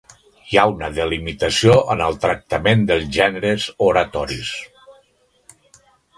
Hi 0.51 0.57
ha 0.59 0.61
una 0.69 0.87
delimitació 0.95 1.75
en 1.97 2.01
el 2.05 2.17
tractament 2.23 2.83
dels 2.93 3.07
gèneres 3.19 3.69
oratoris. 3.91 4.53